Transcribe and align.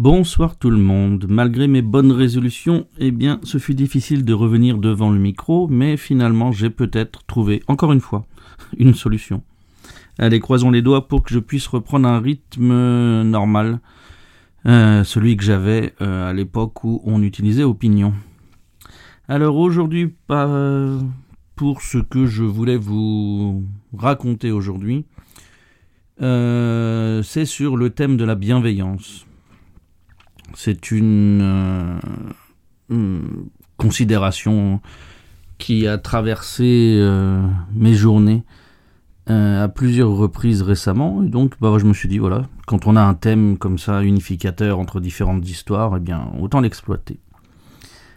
Bonsoir 0.00 0.56
tout 0.56 0.70
le 0.70 0.78
monde. 0.78 1.26
Malgré 1.28 1.68
mes 1.68 1.82
bonnes 1.82 2.10
résolutions, 2.10 2.86
eh 2.96 3.10
bien, 3.10 3.38
ce 3.42 3.58
fut 3.58 3.74
difficile 3.74 4.24
de 4.24 4.32
revenir 4.32 4.78
devant 4.78 5.10
le 5.10 5.18
micro, 5.18 5.68
mais 5.68 5.98
finalement, 5.98 6.52
j'ai 6.52 6.70
peut-être 6.70 7.22
trouvé, 7.26 7.62
encore 7.66 7.92
une 7.92 8.00
fois, 8.00 8.24
une 8.78 8.94
solution. 8.94 9.42
Allez, 10.18 10.40
croisons 10.40 10.70
les 10.70 10.80
doigts 10.80 11.06
pour 11.06 11.22
que 11.22 11.34
je 11.34 11.38
puisse 11.38 11.66
reprendre 11.66 12.08
un 12.08 12.18
rythme 12.18 12.72
normal, 13.24 13.80
euh, 14.64 15.04
celui 15.04 15.36
que 15.36 15.44
j'avais 15.44 15.92
euh, 16.00 16.30
à 16.30 16.32
l'époque 16.32 16.82
où 16.82 17.02
on 17.04 17.22
utilisait 17.22 17.64
Opinion. 17.64 18.14
Alors 19.28 19.56
aujourd'hui, 19.58 20.06
pas 20.06 20.48
pour 21.56 21.82
ce 21.82 21.98
que 21.98 22.24
je 22.24 22.42
voulais 22.42 22.78
vous 22.78 23.64
raconter 23.94 24.50
aujourd'hui, 24.50 25.04
euh, 26.22 27.22
c'est 27.22 27.44
sur 27.44 27.76
le 27.76 27.90
thème 27.90 28.16
de 28.16 28.24
la 28.24 28.34
bienveillance. 28.34 29.26
C'est 30.54 30.90
une, 30.90 32.00
euh, 32.90 33.20
considération 33.76 34.80
qui 35.58 35.86
a 35.86 35.98
traversé 35.98 36.96
euh, 36.98 37.42
mes 37.74 37.94
journées 37.94 38.44
à 39.26 39.68
plusieurs 39.68 40.10
reprises 40.10 40.60
récemment. 40.60 41.22
Et 41.22 41.28
donc, 41.28 41.54
bah, 41.60 41.72
je 41.78 41.84
me 41.84 41.94
suis 41.94 42.08
dit, 42.08 42.18
voilà, 42.18 42.42
quand 42.66 42.88
on 42.88 42.96
a 42.96 43.00
un 43.00 43.14
thème 43.14 43.58
comme 43.58 43.78
ça, 43.78 44.02
unificateur 44.02 44.80
entre 44.80 44.98
différentes 44.98 45.48
histoires, 45.48 45.94
eh 45.96 46.00
bien, 46.00 46.32
autant 46.40 46.60
l'exploiter. 46.60 47.20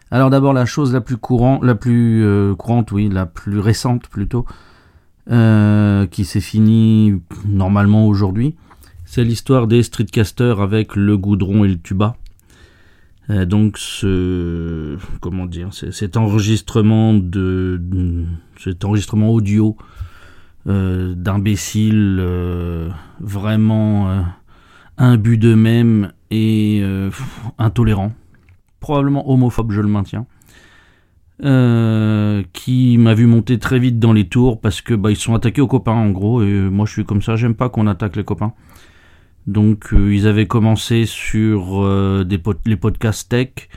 Alors 0.10 0.32
d'abord, 0.32 0.54
la 0.54 0.66
chose 0.66 0.92
la 0.92 1.02
plus 1.02 1.18
courante, 1.18 1.64
la 1.64 1.76
plus 1.76 2.26
courante, 2.58 2.92
oui, 2.92 3.10
la 3.10 3.28
plus 3.28 3.60
récente 3.60 4.08
plutôt, 4.08 4.48
qui 5.28 6.26
s'est 6.26 6.42
finie 6.42 7.22
normalement 7.46 8.08
aujourd'hui, 8.08 8.56
c'est 9.06 9.24
l'histoire 9.24 9.68
des 9.68 9.84
streetcasters 9.84 10.60
avec 10.60 10.96
le 10.96 11.20
goudron 11.20 11.66
et 11.66 11.68
le 11.68 11.80
tuba. 11.80 12.16
Euh, 13.30 13.46
donc 13.46 13.80
comment 15.22 15.46
dire 15.46 15.70
cet 15.74 16.18
enregistrement 16.18 17.12
audio 19.30 19.78
euh, 20.68 21.14
d'imbéciles 21.16 22.18
euh, 22.20 22.90
vraiment 23.22 24.26
imbus 24.98 25.38
d'eux-mêmes 25.38 26.12
et 26.32 26.84
intolérants 27.58 28.12
probablement 28.82 29.30
homophobes 29.30 29.72
je 29.72 29.80
le 29.82 29.88
maintiens 29.88 30.26
qui 32.54 32.98
m'a 32.98 33.14
vu 33.14 33.26
monter 33.26 33.58
très 33.58 33.80
vite 33.80 34.00
dans 34.00 34.14
les 34.14 34.28
tours 34.28 34.60
parce 34.60 34.82
que 34.82 34.94
bah, 34.94 35.12
ils 35.12 35.16
sont 35.16 35.34
attaqués 35.34 35.62
aux 35.62 35.68
copains 35.68 35.94
en 35.94 36.10
gros 36.10 36.44
et 36.44 36.52
moi 36.70 36.86
je 36.86 36.92
suis 36.92 37.06
comme 37.06 37.22
ça 37.22 37.38
j'aime 37.38 37.56
pas 37.56 37.70
qu'on 37.70 37.88
attaque 37.88 38.18
les 38.18 38.26
copains 38.26 38.54
donc 39.48 39.94
euh, 39.94 40.14
ils 40.14 40.28
avaient 40.28 40.48
commencé 40.48 41.06
sur 41.06 41.84
euh, 41.84 42.26
les 42.66 42.78
podcasts 42.78 43.30
tech. 43.30 43.70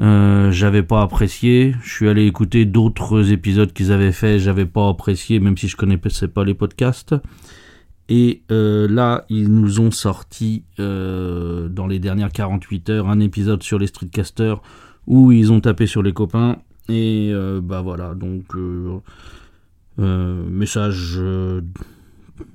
Euh, 0.00 0.50
j'avais 0.50 0.82
pas 0.82 1.02
apprécié. 1.02 1.74
Je 1.82 1.90
suis 1.90 2.08
allé 2.08 2.26
écouter 2.26 2.64
d'autres 2.64 3.32
épisodes 3.32 3.72
qu'ils 3.72 3.92
avaient 3.92 4.12
fait. 4.12 4.38
J'avais 4.38 4.66
pas 4.66 4.88
apprécié, 4.88 5.40
même 5.40 5.56
si 5.56 5.68
je 5.68 5.76
connaissais 5.76 6.28
pas 6.28 6.44
les 6.44 6.54
podcasts. 6.54 7.14
Et 8.10 8.42
là, 8.50 9.24
ils 9.30 9.48
nous 9.48 9.80
ont 9.80 9.90
sorti 9.90 10.64
dans 10.76 11.86
les 11.88 11.98
dernières 11.98 12.32
48 12.32 12.90
heures 12.90 13.08
un 13.08 13.18
épisode 13.18 13.62
sur 13.62 13.78
les 13.78 13.86
streetcasters 13.86 14.60
où 15.06 15.32
ils 15.32 15.50
ont 15.52 15.60
tapé 15.60 15.86
sur 15.86 16.02
les 16.02 16.12
copains. 16.12 16.58
Et 16.90 17.32
bah 17.62 17.80
voilà, 17.80 18.14
donc 18.14 18.54
message 19.96 21.18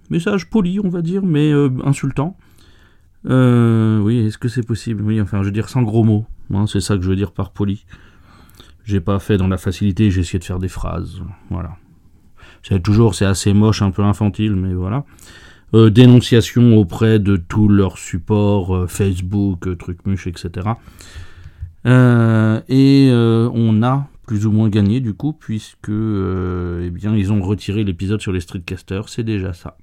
message 0.10 0.50
poli, 0.50 0.80
on 0.84 0.90
va 0.90 1.02
dire, 1.02 1.24
mais 1.24 1.52
euh, 1.52 1.70
insultant. 1.84 2.38
Euh, 3.28 4.00
oui, 4.00 4.20
est-ce 4.20 4.38
que 4.38 4.48
c'est 4.48 4.66
possible? 4.66 5.04
Oui, 5.04 5.20
enfin, 5.22 5.40
je 5.40 5.46
veux 5.46 5.52
dire 5.52 5.70
sans 5.70 5.84
gros 5.84 6.04
mots. 6.04 6.26
Hein, 6.54 6.66
c'est 6.68 6.80
ça 6.80 6.96
que 6.96 7.04
je 7.04 7.10
veux 7.10 7.16
dire 7.16 7.32
par 7.32 7.52
poli. 7.52 7.86
J'ai 8.86 9.02
pas 9.02 9.20
fait 9.20 9.38
dans 9.38 9.48
la 9.48 9.58
facilité, 9.58 10.10
j'ai 10.10 10.22
essayé 10.22 10.40
de 10.40 10.44
faire 10.44 10.60
des 10.60 10.68
phrases. 10.68 11.22
Voilà. 11.50 11.76
C'est 12.64 12.82
toujours, 12.82 13.16
c'est 13.16 13.26
assez 13.26 13.54
moche, 13.54 13.82
un 13.82 13.92
peu 13.92 14.04
infantile, 14.04 14.56
mais 14.56 14.74
voilà. 14.74 15.06
Euh, 15.76 15.90
dénonciation 15.92 16.78
auprès 16.78 17.20
de 17.20 17.38
tous 17.38 17.68
leurs 17.68 17.98
supports, 17.98 18.90
Facebook, 18.90 19.78
Trucmuche, 19.78 20.28
etc. 20.28 20.70
et 21.86 23.12
on 23.12 23.84
a 23.84 24.08
plus 24.30 24.46
ou 24.46 24.52
moins 24.52 24.70
gagné 24.70 25.00
du 25.00 25.16
coup, 25.16 25.34
puisque 25.34 25.90
euh, 25.90 26.86
eh 26.86 26.92
bien, 26.92 27.16
ils 27.16 27.34
ont 27.34 27.42
retiré 27.42 27.84
l'épisode 27.84 28.22
sur 28.22 28.32
les 28.32 28.42
streetcasters, 28.42 29.10
c'est 29.10 29.24
déjà 29.24 29.54
ça. 29.54 29.76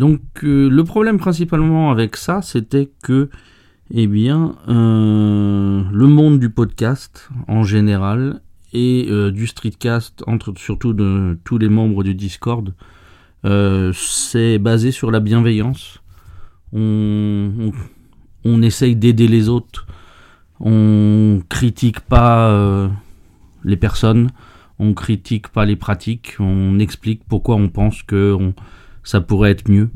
Donc 0.00 0.20
euh, 0.42 0.68
le 0.68 0.82
problème 0.82 1.18
principalement 1.18 1.92
avec 1.92 2.16
ça, 2.16 2.42
c'était 2.42 2.90
que 3.04 3.30
eh 3.92 4.08
bien, 4.08 4.56
euh, 4.68 5.84
le 5.92 6.06
monde 6.08 6.40
du 6.40 6.50
podcast 6.50 7.28
en 7.46 7.62
général 7.62 8.40
et 8.72 9.08
du 9.32 9.46
streetcast, 9.46 10.24
entre, 10.26 10.52
surtout 10.56 10.92
de 10.92 11.38
tous 11.44 11.58
les 11.58 11.68
membres 11.68 12.02
du 12.02 12.16
Discord, 12.16 12.74
c'est 13.44 14.58
basé 14.58 14.90
sur 14.90 15.12
la 15.12 15.20
bienveillance. 15.20 16.00
on, 16.72 17.70
on 18.44 18.62
essaye 18.62 18.96
d'aider 18.96 19.28
les 19.28 19.48
autres 19.48 19.86
on 20.64 21.42
critique 21.48 22.00
pas 22.00 22.48
euh, 22.48 22.88
les 23.64 23.76
personnes, 23.76 24.30
on 24.78 24.94
critique 24.94 25.48
pas 25.48 25.66
les 25.66 25.76
pratiques, 25.76 26.36
on 26.40 26.78
explique 26.78 27.22
pourquoi 27.28 27.56
on 27.56 27.68
pense 27.68 28.02
que 28.02 28.36
ça 29.04 29.20
pourrait 29.20 29.50
être 29.50 29.70
mieux, 29.70 29.90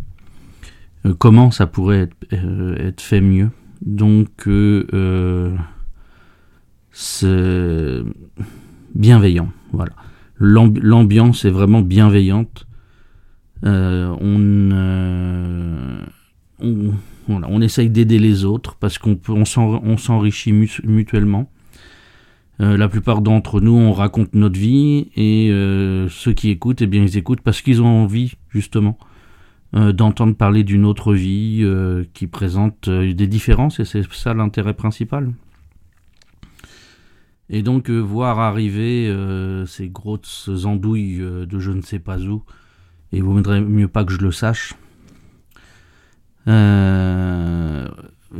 euh, 1.06 1.14
comment 1.18 1.50
ça 1.50 1.66
pourrait 1.66 2.02
être, 2.02 2.16
euh, 2.34 2.92
fait 2.98 3.22
mieux. 3.22 3.50
Donc 3.80 4.48
c'est 6.92 8.02
bienveillant, 8.94 9.50
L'ambiance 10.40 11.44
est 11.44 11.50
vraiment 11.50 11.80
bienveillante. 11.80 12.66
on 13.62 14.18
on 17.28 17.60
essaye 17.60 17.90
d'aider 17.90 18.18
les 18.18 18.44
autres 18.44 18.74
parce 18.76 18.98
qu'on 18.98 19.18
on 19.28 19.96
s'enrichit 19.96 20.52
mutuellement. 20.52 21.50
Euh, 22.60 22.76
la 22.76 22.88
plupart 22.88 23.20
d'entre 23.20 23.60
nous, 23.60 23.76
on 23.76 23.92
raconte 23.92 24.34
notre 24.34 24.58
vie 24.58 25.10
et 25.14 25.50
euh, 25.50 26.08
ceux 26.08 26.32
qui 26.32 26.50
écoutent, 26.50 26.82
eh 26.82 26.86
bien, 26.86 27.02
ils 27.02 27.16
écoutent 27.16 27.40
parce 27.40 27.62
qu'ils 27.62 27.80
ont 27.82 28.02
envie, 28.02 28.34
justement, 28.50 28.98
euh, 29.76 29.92
d'entendre 29.92 30.34
parler 30.34 30.64
d'une 30.64 30.84
autre 30.84 31.14
vie 31.14 31.64
qui 32.14 32.26
présente 32.26 32.88
des 32.88 33.26
différences 33.26 33.78
et 33.80 33.84
c'est 33.84 34.02
ça 34.12 34.34
l'intérêt 34.34 34.74
principal. 34.74 35.32
Et 37.50 37.62
donc, 37.62 37.88
voir 37.88 38.40
arriver 38.40 39.10
ces 39.66 39.88
grosses 39.88 40.50
andouilles 40.64 41.18
de 41.18 41.58
je 41.58 41.70
ne 41.70 41.80
sais 41.80 41.98
pas 41.98 42.18
où, 42.18 42.42
et 43.12 43.20
vous 43.22 43.32
voudrez 43.32 43.60
mieux 43.62 43.88
pas 43.88 44.04
que 44.04 44.12
je 44.12 44.18
le 44.18 44.32
sache, 44.32 44.74
euh, 46.48 47.88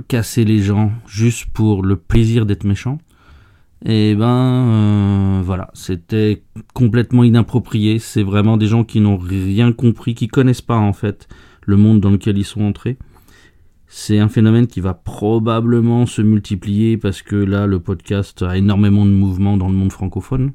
casser 0.09 0.45
les 0.45 0.61
gens 0.61 0.93
juste 1.07 1.47
pour 1.53 1.83
le 1.83 1.97
plaisir 1.97 2.47
d'être 2.47 2.65
méchant, 2.65 2.99
et 3.85 4.11
eh 4.11 4.15
ben 4.17 4.27
euh, 4.27 5.43
voilà, 5.45 5.71
c'était 5.73 6.43
complètement 6.75 7.23
inapproprié. 7.23 8.01
C'est 8.01 8.25
vraiment 8.25 8.57
des 8.57 8.67
gens 8.67 8.83
qui 8.83 9.01
n'ont 9.01 9.19
rien 9.19 9.73
compris, 9.73 10.15
qui 10.15 10.27
connaissent 10.27 10.63
pas 10.63 10.79
en 10.79 10.93
fait 10.93 11.29
le 11.65 11.77
monde 11.77 12.01
dans 12.01 12.11
lequel 12.11 12.39
ils 12.39 12.45
sont 12.45 12.63
entrés. 12.63 12.99
C'est 13.87 14.19
un 14.19 14.29
phénomène 14.29 14.67
qui 14.67 14.81
va 14.81 14.95
probablement 14.95 16.07
se 16.07 16.23
multiplier 16.23 16.99
parce 16.99 17.23
que 17.23 17.37
là, 17.37 17.67
le 17.67 17.79
podcast 17.79 18.43
a 18.43 18.57
énormément 18.57 19.07
de 19.07 19.11
mouvements 19.11 19.57
dans 19.57 19.69
le 19.69 19.75
monde 19.75 19.93
francophone. 19.93 20.53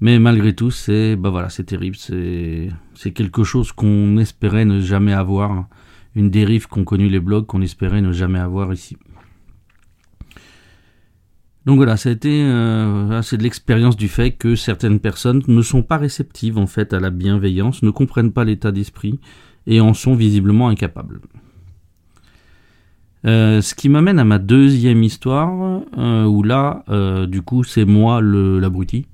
Mais 0.00 0.18
malgré 0.18 0.52
tout, 0.54 0.72
c'est 0.72 1.14
bah 1.14 1.30
voilà, 1.30 1.48
c'est 1.48 1.64
terrible. 1.64 1.96
C'est 1.96 2.70
c'est 2.94 3.12
quelque 3.12 3.44
chose 3.44 3.70
qu'on 3.70 4.16
espérait 4.18 4.64
ne 4.64 4.80
jamais 4.80 5.12
avoir 5.12 5.68
une 6.14 6.30
dérive 6.30 6.68
qu'ont 6.68 6.84
connu 6.84 7.08
les 7.08 7.20
blogs 7.20 7.46
qu'on 7.46 7.62
espérait 7.62 8.02
ne 8.02 8.12
jamais 8.12 8.38
avoir 8.38 8.72
ici. 8.72 8.96
Donc 11.66 11.76
voilà, 11.76 11.96
ça 11.96 12.10
a 12.10 12.12
été, 12.12 12.42
euh, 12.42 13.22
c'est 13.22 13.38
de 13.38 13.42
l'expérience 13.42 13.96
du 13.96 14.08
fait 14.08 14.32
que 14.32 14.54
certaines 14.54 15.00
personnes 15.00 15.42
ne 15.48 15.62
sont 15.62 15.82
pas 15.82 15.96
réceptives 15.96 16.58
en 16.58 16.66
fait 16.66 16.92
à 16.92 17.00
la 17.00 17.08
bienveillance, 17.10 17.82
ne 17.82 17.90
comprennent 17.90 18.32
pas 18.32 18.44
l'état 18.44 18.70
d'esprit 18.70 19.18
et 19.66 19.80
en 19.80 19.94
sont 19.94 20.14
visiblement 20.14 20.68
incapables. 20.68 21.20
Euh, 23.26 23.62
ce 23.62 23.74
qui 23.74 23.88
m'amène 23.88 24.18
à 24.18 24.24
ma 24.24 24.38
deuxième 24.38 25.02
histoire, 25.02 25.80
euh, 25.96 26.24
où 26.26 26.42
là, 26.42 26.84
du 27.26 27.40
coup, 27.40 27.64
c'est 27.64 27.86
moi 27.86 28.20
l'abruti. 28.20 29.06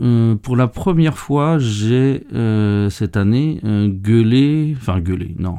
Euh, 0.00 0.34
pour 0.36 0.56
la 0.56 0.66
première 0.66 1.18
fois, 1.18 1.58
j'ai 1.58 2.26
euh, 2.32 2.90
cette 2.90 3.16
année 3.16 3.60
euh, 3.64 3.88
gueulé, 3.88 4.74
enfin 4.76 5.00
gueulé, 5.00 5.34
non, 5.38 5.58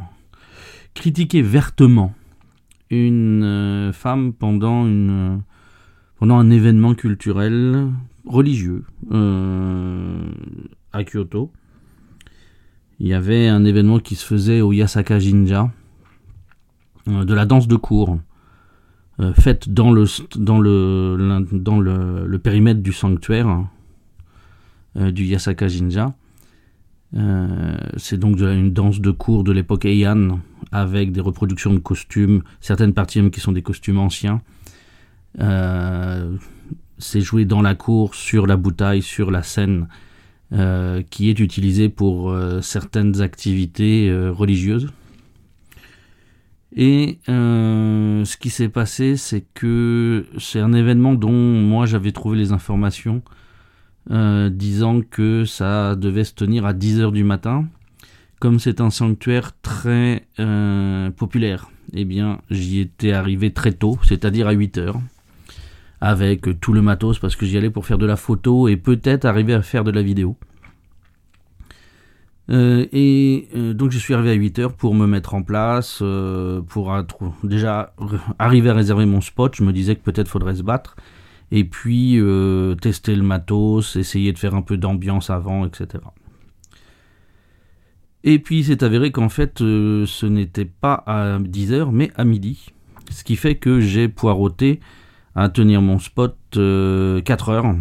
critiqué 0.94 1.42
vertement 1.42 2.14
une 2.90 3.92
femme 3.94 4.34
pendant 4.34 4.86
une 4.86 5.42
pendant 6.18 6.38
un 6.38 6.50
événement 6.50 6.94
culturel 6.94 7.90
religieux 8.26 8.84
à 10.94 11.04
Kyoto. 11.04 11.52
Il 13.00 13.08
y 13.08 13.14
avait 13.14 13.48
un 13.48 13.66
événement 13.66 14.00
qui 14.00 14.16
se 14.16 14.26
faisait 14.26 14.62
au 14.62 14.72
Yasaka 14.72 15.20
Jinja, 15.20 15.72
de 17.08 17.34
la 17.34 17.46
danse 17.46 17.68
de 17.68 17.76
cour, 17.76 18.18
faite 19.34 19.70
dans 19.70 19.92
le, 19.92 20.06
dans 20.38 20.60
le, 20.60 21.46
dans 21.52 21.80
le, 21.82 22.40
périmètre 22.40 22.82
du 22.82 22.94
sanctuaire 22.94 23.66
du 24.96 25.26
Yasaka 25.26 25.68
Jinja. 25.68 26.14
c'est 27.98 28.18
donc 28.18 28.40
une 28.40 28.72
danse 28.72 29.02
de 29.02 29.12
cour 29.12 29.44
de 29.44 29.52
l'époque 29.52 29.86
Heian 29.86 30.40
avec 30.72 31.12
des 31.12 31.22
reproductions 31.22 31.74
de 31.74 31.80
costumes, 31.80 32.42
certaines 32.62 32.94
parties 32.94 33.22
même 33.22 33.32
qui 33.32 33.40
sont 33.40 33.52
des 33.52 33.62
costumes 33.62 34.00
anciens. 34.00 34.42
c'est 36.98 37.22
joué 37.22 37.46
dans 37.46 37.62
la 37.62 37.76
cour, 37.76 38.16
sur 38.16 38.48
la 38.48 38.58
bouteille, 38.58 39.02
sur 39.02 39.32
la 39.32 39.44
scène, 39.44 39.88
euh, 40.54 41.02
qui 41.10 41.32
est 41.32 41.40
utilisé 41.40 41.90
pour 41.90 42.30
euh, 42.30 42.62
certaines 42.62 43.20
activités 43.22 44.10
euh, 44.10 44.32
religieuses. 44.32 44.90
Et 46.76 47.18
ce 47.26 48.38
qui 48.38 48.50
s'est 48.50 48.70
passé, 48.70 49.18
c'est 49.18 49.44
que 49.54 50.26
c'est 50.38 50.60
un 50.60 50.74
événement 50.74 51.16
dont 51.16 51.32
moi 51.32 51.86
j'avais 51.86 52.12
trouvé 52.12 52.38
les 52.38 52.52
informations 52.52 53.24
disant 54.10 55.02
que 55.02 55.46
ça 55.46 55.96
devait 55.96 56.24
se 56.24 56.34
tenir 56.34 56.66
à 56.66 56.74
10h 56.74 57.12
du 57.12 57.24
matin. 57.24 57.66
Comme 58.40 58.60
c'est 58.60 58.82
un 58.82 58.90
sanctuaire 58.90 59.52
très 59.62 60.28
populaire, 61.18 61.70
eh 61.94 62.06
bien 62.06 62.42
j'y 62.52 62.80
étais 62.80 63.12
arrivé 63.12 63.52
très 63.52 63.72
tôt, 63.72 63.98
c'est-à-dire 64.04 64.48
à 64.48 64.54
8h 64.54 64.96
avec 66.02 66.60
tout 66.60 66.74
le 66.74 66.82
matos 66.82 67.20
parce 67.20 67.36
que 67.36 67.46
j'y 67.46 67.58
allais 67.58 67.70
pour 67.70 67.86
faire 67.86 67.98
de 67.98 68.06
la 68.06 68.16
photo 68.16 68.68
et 68.68 68.78
peut-être 68.78 69.26
arriver 69.26 69.54
à 69.54 69.62
faire 69.62 69.84
de 69.84 69.92
la 69.92 70.02
vidéo. 70.02 70.38
Euh, 72.52 72.86
et 72.92 73.48
euh, 73.56 73.74
donc 73.74 73.90
je 73.92 73.98
suis 73.98 74.14
arrivé 74.14 74.30
à 74.30 74.34
8 74.34 74.60
heures 74.60 74.74
pour 74.74 74.94
me 74.94 75.08
mettre 75.08 75.34
en 75.34 75.42
place, 75.42 76.00
euh, 76.04 76.62
pour 76.62 76.94
déjà 77.44 77.94
arriver 78.38 78.70
à 78.70 78.74
réserver 78.74 79.06
mon 79.06 79.22
spot. 79.22 79.56
Je 79.56 79.64
me 79.64 79.74
disais 79.74 79.96
que 79.96 80.02
peut-être 80.02 80.28
faudrait 80.28 80.56
se 80.56 80.64
battre. 80.64 80.96
Et 81.52 81.64
puis 81.64 82.20
tester 82.82 83.16
le 83.16 83.24
matos, 83.24 83.96
essayer 83.96 84.34
de 84.34 84.38
faire 84.38 84.56
un 84.56 84.62
peu 84.62 84.78
d'ambiance 84.78 85.30
avant, 85.30 85.66
etc. 85.66 86.04
Et 88.24 88.40
puis 88.40 88.64
c'est 88.64 88.82
avéré 88.82 89.12
qu'en 89.12 89.30
fait 89.30 89.60
ce 89.60 90.26
n'était 90.26 90.66
pas 90.66 91.04
à 91.06 91.38
10 91.40 91.74
heures 91.74 91.92
mais 91.92 92.12
à 92.16 92.26
midi. 92.26 92.74
Ce 93.12 93.24
qui 93.24 93.36
fait 93.36 93.56
que 93.56 93.80
j'ai 93.80 94.08
poireauté 94.08 94.80
à 95.36 95.50
tenir 95.50 95.82
mon 95.82 96.00
spot 96.00 96.38
4 96.52 96.58
euh, 96.58 97.22
heures. 97.50 97.76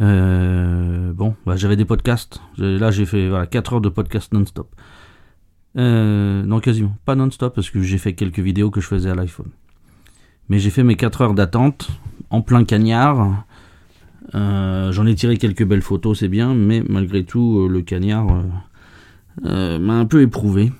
Euh, 0.00 1.12
bon, 1.12 1.36
bah, 1.46 1.56
j'avais 1.56 1.76
des 1.76 1.84
podcasts. 1.84 2.40
Là, 2.56 2.90
j'ai 2.90 3.06
fait 3.06 3.28
voilà, 3.28 3.46
4 3.46 3.74
heures 3.74 3.80
de 3.80 3.90
podcast 3.90 4.32
non-stop. 4.32 4.74
Euh, 5.76 6.42
non, 6.44 6.60
quasiment. 6.60 6.96
Pas 7.04 7.14
non-stop 7.14 7.54
parce 7.54 7.70
que 7.70 7.82
j'ai 7.82 7.98
fait 7.98 8.14
quelques 8.14 8.40
vidéos 8.40 8.70
que 8.70 8.80
je 8.80 8.86
faisais 8.86 9.10
à 9.10 9.14
l'iPhone. 9.14 9.50
Mais 10.48 10.58
j'ai 10.58 10.70
fait 10.70 10.82
mes 10.84 10.96
4 10.96 11.22
heures 11.22 11.34
d'attente 11.34 11.90
en 12.30 12.42
plein 12.42 12.64
cagnard. 12.64 13.44
J'en 14.32 15.06
ai 15.06 15.14
tiré 15.14 15.36
quelques 15.36 15.64
belles 15.64 15.82
photos, 15.82 16.18
c'est 16.20 16.28
bien, 16.28 16.54
mais 16.54 16.82
malgré 16.88 17.24
tout, 17.24 17.68
le 17.68 17.82
cagnard 17.82 18.26
m'a 19.42 19.94
un 19.94 20.06
peu 20.06 20.22
éprouvé. 20.22 20.72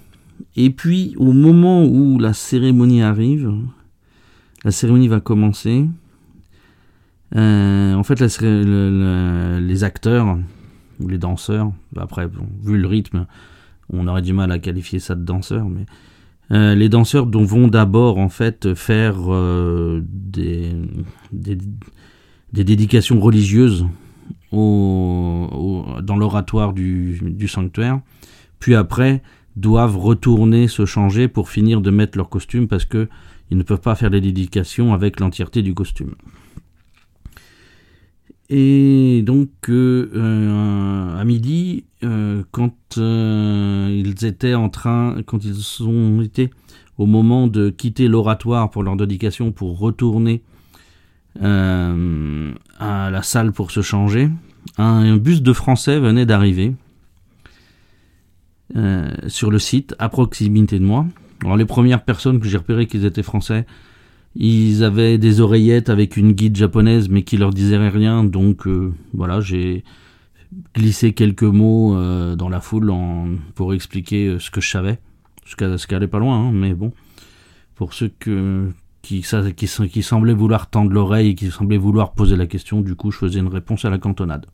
Et 0.56 0.70
puis, 0.70 1.14
au 1.18 1.32
moment 1.32 1.84
où 1.84 2.18
la 2.18 2.32
cérémonie 2.32 3.02
arrive, 3.02 3.52
la 4.64 4.70
cérémonie 4.70 5.08
va 5.08 5.20
commencer. 5.20 5.86
Euh, 7.36 7.94
en 7.94 8.02
fait, 8.02 8.20
les 8.20 9.84
acteurs 9.84 10.38
ou 11.00 11.08
les 11.08 11.18
danseurs, 11.18 11.72
après, 11.96 12.28
vu 12.62 12.78
le 12.78 12.86
rythme, 12.86 13.26
on 13.90 14.06
aurait 14.06 14.22
du 14.22 14.32
mal 14.32 14.52
à 14.52 14.58
qualifier 14.58 15.00
ça 15.00 15.14
de 15.14 15.24
danseur, 15.24 15.68
mais 15.68 15.86
euh, 16.50 16.74
les 16.74 16.88
danseurs 16.88 17.26
vont 17.26 17.68
d'abord 17.68 18.18
en 18.18 18.28
fait 18.28 18.74
faire 18.74 19.16
euh, 19.28 20.02
des, 20.04 20.72
dédications 22.52 23.20
religieuses 23.20 23.86
dans 24.52 26.16
l'oratoire 26.16 26.72
du, 26.72 27.48
sanctuaire, 27.48 28.00
puis 28.60 28.74
après 28.74 29.22
doivent 29.56 29.96
retourner 29.96 30.68
se 30.68 30.84
changer 30.84 31.28
pour 31.28 31.48
finir 31.48 31.80
de 31.80 31.90
mettre 31.90 32.18
leur 32.18 32.28
costume 32.28 32.68
parce 32.68 32.84
que 32.84 33.08
ils 33.50 33.56
ne 33.56 33.62
peuvent 33.62 33.80
pas 33.80 33.94
faire 33.94 34.10
les 34.10 34.20
dédications 34.20 34.94
avec 34.94 35.20
l'entièreté 35.20 35.62
du 35.62 35.74
costume. 35.74 36.14
Et 38.50 39.22
donc 39.24 39.48
euh, 39.68 40.10
euh, 40.14 41.18
à 41.18 41.24
midi, 41.24 41.84
euh, 42.02 42.42
quand 42.50 42.74
ils 42.96 44.24
étaient 44.24 44.54
en 44.54 44.68
train, 44.68 45.22
quand 45.26 45.44
ils 45.44 45.82
ont 45.82 46.20
été 46.20 46.50
au 46.98 47.06
moment 47.06 47.46
de 47.46 47.70
quitter 47.70 48.06
l'oratoire 48.06 48.70
pour 48.70 48.82
leur 48.82 48.96
dédication 48.96 49.50
pour 49.50 49.78
retourner 49.78 50.42
à 51.40 51.90
la 53.10 53.22
salle 53.22 53.50
pour 53.50 53.72
se 53.72 53.82
changer, 53.82 54.30
un, 54.78 55.16
bus 55.16 55.42
de 55.42 55.52
Français 55.52 55.98
venait 55.98 56.26
d'arriver 56.26 56.74
sur 59.26 59.50
le 59.50 59.58
site 59.58 59.96
à 59.98 60.08
proximité 60.08 60.78
de 60.78 60.84
moi. 60.84 61.06
Alors 61.42 61.56
les 61.56 61.64
premières 61.64 62.04
personnes 62.04 62.38
que 62.38 62.46
j'ai 62.46 62.58
repérées 62.58 62.86
qu'ils 62.86 63.04
étaient 63.04 63.24
français, 63.24 63.66
ils 64.36 64.82
avaient 64.82 65.18
des 65.18 65.40
oreillettes 65.40 65.90
avec 65.90 66.16
une 66.16 66.32
guide 66.32 66.56
japonaise 66.56 67.08
mais 67.08 67.22
qui 67.22 67.36
leur 67.36 67.50
disait 67.50 67.76
rien, 67.88 68.24
donc 68.24 68.66
euh, 68.66 68.92
voilà, 69.12 69.40
j'ai 69.40 69.84
glissé 70.74 71.12
quelques 71.12 71.42
mots 71.42 71.96
euh, 71.96 72.36
dans 72.36 72.48
la 72.48 72.60
foule 72.60 72.92
pour 73.54 73.74
expliquer 73.74 74.26
euh, 74.26 74.38
ce 74.38 74.50
que 74.50 74.60
je 74.60 74.70
savais, 74.70 74.98
ce 75.44 75.86
qui 75.86 75.94
allait 75.94 76.08
pas 76.08 76.18
loin, 76.18 76.36
hein, 76.36 76.52
mais 76.52 76.74
bon, 76.74 76.92
pour 77.76 77.92
ceux 77.92 78.10
qui, 79.02 79.22
semblaient 79.22 80.34
vouloir 80.34 80.68
tendre 80.68 80.90
l'oreille 80.90 81.30
et 81.30 81.34
qui 81.36 81.50
semblaient 81.50 81.78
vouloir 81.78 82.12
poser 82.12 82.36
la 82.36 82.46
question, 82.46 82.80
du 82.80 82.96
coup 82.96 83.12
je 83.12 83.18
faisais 83.18 83.38
une 83.38 83.48
réponse 83.48 83.84
à 83.84 83.90
la 83.90 83.98
cantonade. 83.98 84.46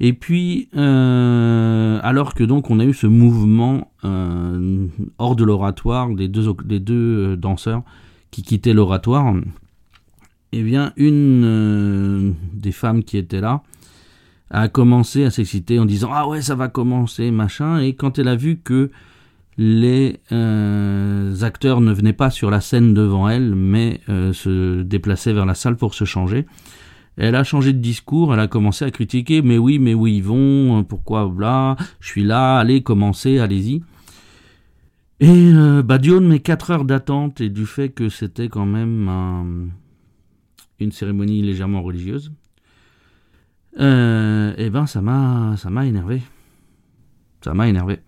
Et 0.00 0.12
puis, 0.12 0.68
alors 0.74 2.34
que 2.34 2.44
donc 2.44 2.70
on 2.70 2.78
a 2.78 2.84
eu 2.84 2.94
ce 2.94 3.08
mouvement 3.08 3.90
hors 4.04 5.34
de 5.34 5.42
l'oratoire 5.42 6.08
des 6.14 6.28
deux, 6.28 7.36
danseurs 7.36 7.82
qui 8.30 8.42
quittaient 8.42 8.72
l'oratoire, 8.72 9.34
eh 10.52 10.62
bien, 10.62 10.92
une 10.96 12.34
des 12.52 12.72
femmes 12.72 13.04
qui 13.04 13.16
était 13.16 13.40
là 13.40 13.62
a 14.50 14.68
commencé 14.68 15.24
à 15.24 15.30
s'exciter 15.30 15.78
en 15.78 15.84
disant 15.84 16.08
ah 16.10 16.26
ouais 16.26 16.40
ça 16.40 16.54
va 16.54 16.68
commencer 16.68 17.30
machin 17.30 17.80
et 17.80 17.94
quand 17.94 18.18
elle 18.18 18.28
a 18.28 18.36
vu 18.36 18.56
que 18.56 18.90
les 19.58 20.20
acteurs 21.42 21.82
ne 21.82 21.92
venaient 21.92 22.14
pas 22.14 22.30
sur 22.30 22.50
la 22.50 22.62
scène 22.62 22.94
devant 22.94 23.28
elle 23.28 23.54
mais 23.54 24.00
se 24.06 24.80
déplaçaient 24.80 25.34
vers 25.34 25.44
la 25.44 25.54
salle 25.54 25.76
pour 25.76 25.92
se 25.92 26.06
changer 26.06 26.46
elle 27.18 27.34
a 27.34 27.42
changé 27.42 27.72
de 27.72 27.78
discours, 27.78 28.32
elle 28.32 28.38
a 28.40 28.46
commencé 28.46 28.84
à 28.84 28.90
critiquer, 28.92 29.42
mais 29.42 29.58
oui, 29.58 29.80
mais 29.80 29.92
oui, 29.92 30.18
ils 30.18 30.22
vont, 30.22 30.84
pourquoi 30.84 31.30
là, 31.36 31.76
je 31.98 32.06
suis 32.06 32.22
là, 32.22 32.58
allez, 32.58 32.82
commencez, 32.82 33.40
allez-y. 33.40 33.82
Et 35.20 35.52
euh, 35.52 35.82
bah, 35.82 35.98
de 35.98 36.18
mes 36.20 36.40
4 36.40 36.70
heures 36.70 36.84
d'attente 36.84 37.40
et 37.40 37.48
du 37.48 37.66
fait 37.66 37.88
que 37.88 38.08
c'était 38.08 38.48
quand 38.48 38.66
même 38.66 39.70
une 40.78 40.92
cérémonie 40.92 41.42
légèrement 41.42 41.82
religieuse, 41.82 42.32
euh, 43.80 44.54
eh 44.56 44.70
ben 44.70 44.86
ça 44.86 45.00
m'a 45.00 45.86
énervé. 45.86 46.22
Ça 47.42 47.54
m'a 47.54 47.68
énervé. 47.68 48.00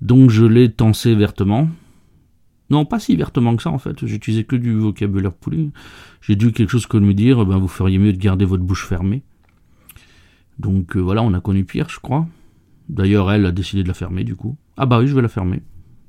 Donc 0.00 0.30
je 0.30 0.44
l'ai 0.44 0.70
tensé 0.70 1.14
vertement. 1.14 1.68
Non, 2.70 2.84
pas 2.84 2.98
si 2.98 3.16
vertement 3.16 3.54
que 3.56 3.62
ça 3.62 3.70
en 3.70 3.78
fait. 3.78 4.06
J'utilisais 4.06 4.44
que 4.44 4.56
du 4.56 4.74
vocabulaire 4.74 5.32
poli. 5.32 5.72
J'ai 6.20 6.36
dû 6.36 6.52
quelque 6.52 6.70
chose 6.70 6.86
comme 6.86 7.04
me 7.04 7.14
dire, 7.14 7.44
ben, 7.44 7.58
vous 7.58 7.68
feriez 7.68 7.98
mieux 7.98 8.12
de 8.12 8.18
garder 8.18 8.44
votre 8.44 8.62
bouche 8.62 8.86
fermée. 8.86 9.22
Donc 10.58 10.96
euh, 10.96 11.00
voilà, 11.00 11.22
on 11.22 11.34
a 11.34 11.40
connu 11.40 11.64
pire, 11.64 11.88
je 11.88 12.00
crois. 12.00 12.26
D'ailleurs, 12.88 13.30
elle 13.30 13.46
a 13.46 13.52
décidé 13.52 13.82
de 13.82 13.88
la 13.88 13.94
fermer 13.94 14.24
du 14.24 14.36
coup. 14.36 14.56
Ah 14.76 14.86
bah 14.86 14.98
oui, 15.00 15.06
je 15.06 15.14
vais 15.14 15.22
la 15.22 15.28
fermer. 15.28 15.62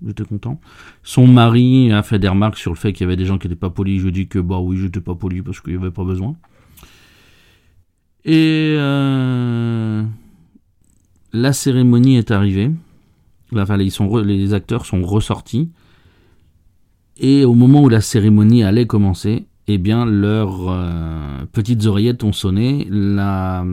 J'étais 0.06 0.26
content. 0.26 0.60
Son 1.04 1.28
mari 1.28 1.92
a 1.92 2.04
fait 2.04 2.20
des 2.20 2.28
remarques 2.28 2.58
sur 2.58 2.72
le 2.72 2.78
fait 2.78 2.94
qu'il 2.94 3.06
y 3.06 3.08
avait 3.08 3.16
des 3.16 3.26
gens 3.26 3.38
qui 3.38 3.48
n'étaient 3.48 3.60
pas 3.60 3.70
polis. 3.70 4.02
Je 4.02 4.10
dis 4.10 4.28
que 4.28 4.40
bah 4.40 4.60
oui, 4.60 4.78
j'étais 4.78 5.02
pas 5.02 5.16
poli 5.16 5.42
parce 5.42 5.62
qu'il 5.62 5.74
n'y 5.74 5.80
avait 5.80 5.92
pas 5.92 6.04
besoin. 6.04 6.36
Et 8.26 8.76
euh, 8.78 10.04
la 11.32 11.54
cérémonie 11.54 12.18
est 12.18 12.32
arrivée. 12.32 12.72
Enfin, 13.56 13.78
ils 13.78 13.92
sont 13.92 14.18
les 14.18 14.54
acteurs 14.54 14.86
sont 14.86 15.04
ressortis. 15.04 15.70
Et 17.18 17.46
au 17.46 17.54
moment 17.54 17.84
où 17.84 17.90
la 17.90 18.02
cérémonie 18.02 18.64
allait 18.64 18.88
commencer, 18.88 19.46
eh 19.68 19.78
bien, 19.78 20.06
leurs 20.06 20.70
euh, 20.70 21.46
petites 21.52 21.86
oreillettes 21.86 22.24
ont 22.24 22.34
sonné. 22.34 22.88
La, 22.90 23.66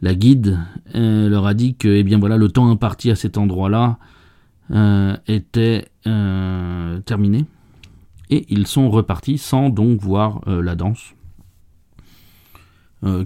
la 0.00 0.14
guide 0.14 0.58
euh, 0.94 1.28
leur 1.28 1.46
a 1.46 1.54
dit 1.54 1.74
que, 1.74 1.88
eh 1.88 2.02
bien, 2.02 2.18
voilà, 2.18 2.36
le 2.36 2.48
temps 2.48 2.70
imparti 2.70 3.10
à 3.10 3.16
cet 3.16 3.38
endroit-là 3.38 3.98
euh, 4.70 5.16
était 5.26 5.86
terminé. 7.04 7.44
Et 8.30 8.46
ils 8.50 8.66
sont 8.66 8.90
repartis 8.90 9.38
sans 9.38 9.70
donc 9.70 10.00
voir 10.00 10.40
la 10.46 10.74
danse. 10.74 11.14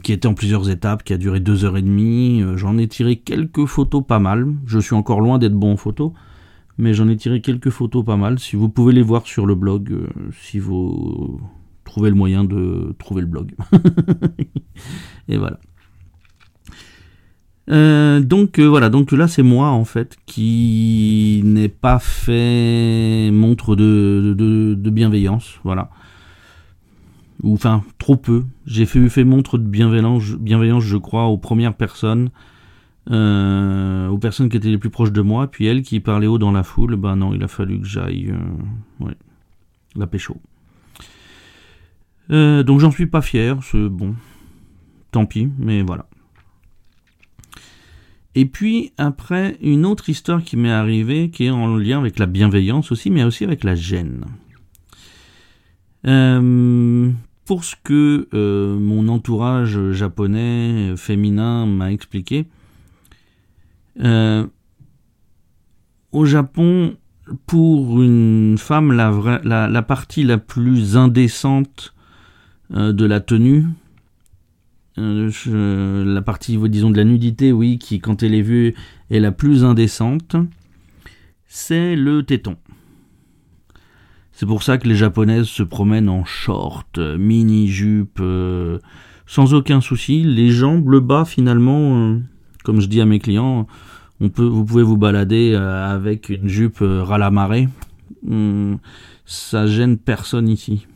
qui 0.03 0.13
était 0.13 0.27
en 0.29 0.35
plusieurs 0.35 0.71
étapes, 0.71 1.03
qui 1.03 1.13
a 1.13 1.17
duré 1.17 1.41
deux 1.41 1.65
heures 1.65 1.77
et 1.77 1.83
demie. 1.83 2.43
J'en 2.57 2.79
ai 2.79 2.87
tiré 2.89 3.17
quelques 3.17 3.67
photos 3.67 4.05
pas 4.07 4.19
mal. 4.19 4.47
Je 4.67 4.79
suis 4.79 4.95
encore 4.95 5.21
loin 5.21 5.39
d'être 5.39 5.55
bon 5.55 5.73
en 5.73 5.77
photo, 5.77 6.13
Mais 6.79 6.95
j'en 6.95 7.09
ai 7.09 7.17
tiré 7.17 7.41
quelques 7.41 7.71
photos 7.71 8.05
pas 8.05 8.17
mal. 8.17 8.39
Si 8.39 8.57
vous 8.57 8.69
pouvez 8.69 8.93
les 8.93 9.03
voir 9.03 9.27
sur 9.27 9.47
le 9.47 9.55
blog, 9.55 9.93
euh, 9.93 10.09
si 10.33 10.59
vous 10.59 11.41
trouvez 11.85 12.11
le 12.11 12.17
moyen 12.17 12.45
de 12.45 12.95
trouver 12.99 13.21
le 13.23 13.27
blog. 13.27 13.55
Et 15.29 15.37
voilà. 15.37 15.59
Euh, 17.71 18.21
donc 18.21 18.59
euh, 18.59 18.67
voilà, 18.67 18.91
donc 18.91 19.13
là 19.13 19.29
c'est 19.29 19.45
moi 19.45 19.69
en 19.69 19.85
fait 19.85 20.17
qui 20.27 21.43
n'ai 21.45 21.69
pas 21.69 22.01
fait 22.01 23.31
montre 23.33 23.77
de, 23.77 24.75
bienveillance, 24.91 25.61
voilà. 25.65 25.91
Ou 27.43 27.55
enfin 27.55 27.83
trop 27.99 28.17
peu. 28.17 28.45
J'ai 28.67 28.87
fait, 28.87 29.09
fait 29.09 29.25
montre 29.25 29.59
de 29.59 29.65
bienveillance, 29.65 30.31
bienveillance, 30.33 30.85
je 30.85 30.97
crois, 30.97 31.27
aux 31.27 31.39
premières 31.39 31.75
personnes, 31.75 32.31
euh, 33.11 34.09
aux 34.09 34.19
personnes 34.19 34.49
qui 34.49 34.57
étaient 34.57 34.69
les 34.71 34.79
plus 34.79 34.91
proches 34.91 35.13
de 35.13 35.23
moi, 35.23 35.49
puis 35.49 35.67
elle 35.67 35.83
qui 35.83 36.01
parlait 36.01 36.27
haut 36.27 36.39
dans 36.39 36.53
la 36.53 36.63
foule, 36.63 36.97
ben 36.97 37.17
non, 37.17 37.35
il 37.35 37.43
a 37.43 37.49
fallu 37.49 37.81
que 37.81 37.87
j'aille, 37.87 38.33
ouais, 39.01 39.17
la 39.97 40.07
pécho. 40.07 40.37
donc 42.29 42.81
j'en 42.81 42.91
suis 42.91 43.07
pas 43.07 43.23
fier, 43.23 43.59
c'est 43.63 43.89
bon, 43.89 44.15
tant 45.11 45.27
pis, 45.27 45.49
mais 45.59 45.83
voilà. 45.83 46.07
Et 48.35 48.47
puis 48.47 48.93
après, 48.97 49.59
une 49.61 49.85
autre 49.85 50.09
histoire 50.09 50.43
qui 50.43 50.57
m'est 50.57 50.71
arrivée, 50.71 51.31
qui 51.31 51.45
est 51.45 51.51
en 51.51 51.77
lien 51.77 51.99
avec 51.99 52.19
la 52.19 52.27
bienveillance 52.27 52.91
aussi, 52.91 53.11
mais 53.11 53.25
aussi 53.25 53.45
avec 53.45 53.63
la 53.63 53.75
gêne. 53.75 54.25
Euh, 56.07 57.11
pour 57.45 57.65
ce 57.65 57.77
que 57.83 58.29
euh, 58.33 58.79
mon 58.79 59.09
entourage 59.09 59.93
japonais 59.93 60.95
féminin 60.97 61.67
m'a 61.67 61.93
expliqué, 61.93 62.47
euh, 64.01 64.47
au 66.13 66.25
Japon, 66.25 66.97
pour 67.47 68.03
une 68.03 68.57
femme, 68.59 68.93
la, 68.93 69.41
la, 69.45 69.69
la 69.69 69.83
partie 69.83 70.25
la 70.25 70.39
plus 70.39 70.97
indécente 70.97 71.95
de 72.71 73.05
la 73.05 73.21
tenue, 73.21 73.67
euh, 74.99 76.05
la 76.05 76.23
partie, 76.23 76.59
disons, 76.69 76.91
de 76.91 76.97
la 76.97 77.05
nudité, 77.05 77.53
oui, 77.53 77.79
qui, 77.79 78.01
quand 78.01 78.23
elle 78.23 78.35
est 78.35 78.43
vue, 78.43 78.75
est 79.11 79.21
la 79.21 79.33
plus 79.33 79.65
indécente, 79.65 80.37
c'est 81.47 81.97
le 81.97 82.23
téton. 82.23 82.57
C'est 84.33 84.47
pour 84.47 84.63
ça 84.63 84.79
que 84.79 84.89
les 84.89 84.97
japonaises 84.97 85.47
se 85.47 85.63
promènent 85.63 86.09
en 86.09 86.25
short, 86.25 86.99
mini-jupe, 86.99 88.19
euh, 88.21 88.79
sans 89.27 89.55
aucun 89.55 89.81
souci. 89.81 90.25
Les 90.25 90.51
jambes, 90.51 90.89
le 90.89 91.01
bas, 91.01 91.25
finalement, 91.25 91.97
euh, 91.97 92.19
comme 92.65 92.81
je 92.81 92.87
dis 92.87 93.01
à 93.01 93.07
mes 93.07 93.19
clients, 93.19 93.67
on 94.21 94.29
peut, 94.29 94.45
vous 94.45 94.65
pouvez 94.65 94.83
vous 94.83 94.97
balader 94.97 95.55
avec 95.55 96.29
une 96.29 96.49
jupe 96.49 96.79
ras 96.81 97.19
la 97.19 97.31
marée. 97.31 97.69
Hum, 98.29 98.79
ça 99.25 99.67
gêne 99.67 99.99
personne 99.99 100.49
ici. 100.49 100.87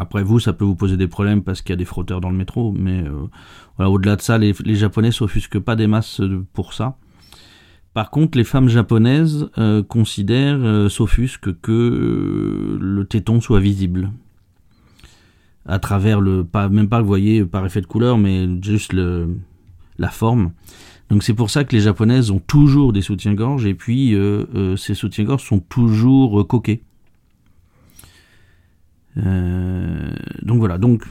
Après 0.00 0.22
vous, 0.22 0.40
ça 0.40 0.54
peut 0.54 0.64
vous 0.64 0.76
poser 0.76 0.96
des 0.96 1.08
problèmes 1.08 1.42
parce 1.42 1.60
qu'il 1.60 1.70
y 1.70 1.72
a 1.74 1.76
des 1.76 1.84
frotteurs 1.84 2.22
dans 2.22 2.30
le 2.30 2.36
métro, 2.36 2.72
mais 2.72 3.04
euh, 3.04 3.84
au-delà 3.84 4.16
de 4.16 4.22
ça, 4.22 4.38
les, 4.38 4.54
les 4.64 4.74
Japonais 4.74 5.12
s'offusquent 5.12 5.58
pas 5.58 5.76
des 5.76 5.86
masses 5.86 6.22
euh, 6.22 6.42
pour 6.54 6.72
ça. 6.72 6.96
Par 7.92 8.08
contre, 8.10 8.38
les 8.38 8.44
femmes 8.44 8.70
japonaises 8.70 9.50
euh, 9.58 9.82
considèrent, 9.82 10.90
s'offusquent 10.90 11.60
que 11.60 12.78
le 12.80 13.04
téton 13.04 13.42
soit 13.42 13.60
visible 13.60 14.10
à 15.66 15.78
travers 15.78 16.22
le, 16.22 16.44
pas 16.44 16.70
même 16.70 16.88
pas 16.88 17.02
vous 17.02 17.06
voyez 17.06 17.44
par 17.44 17.66
effet 17.66 17.82
de 17.82 17.86
couleur, 17.86 18.16
mais 18.16 18.48
juste 18.62 18.94
le, 18.94 19.36
la 19.98 20.08
forme. 20.08 20.52
Donc 21.10 21.22
c'est 21.24 21.34
pour 21.34 21.50
ça 21.50 21.64
que 21.64 21.76
les 21.76 21.82
japonaises 21.82 22.30
ont 22.30 22.38
toujours 22.38 22.94
des 22.94 23.02
soutiens-gorge 23.02 23.66
et 23.66 23.74
puis 23.74 24.16
ces 24.76 24.94
soutiens-gorge 24.94 25.44
sont 25.44 25.58
toujours 25.58 26.46
coquets. 26.46 26.80
Euh, 29.16 30.12
donc 30.42 30.58
voilà, 30.58 30.78
donc 30.78 31.04